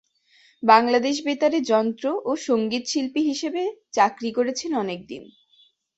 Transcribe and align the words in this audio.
বাংলাদেশ 0.63 1.15
বেতারে 1.25 1.59
যন্ত্র 1.71 2.05
ও 2.23 2.31
সঙ্গীতশিল্পী 2.47 3.21
হিসেবে 3.29 3.61
চাকরি 3.93 4.29
করেছেন 4.37 4.71
অনেকদিন। 4.75 5.23